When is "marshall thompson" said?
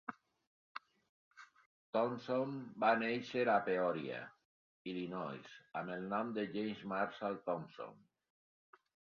6.95-8.03